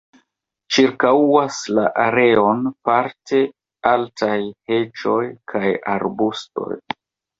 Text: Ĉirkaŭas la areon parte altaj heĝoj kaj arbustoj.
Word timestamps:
Ĉirkaŭas 0.75 1.59
la 1.79 1.83
areon 2.05 2.63
parte 2.89 3.41
altaj 3.93 4.41
heĝoj 4.73 5.23
kaj 5.55 5.71
arbustoj. 5.99 6.73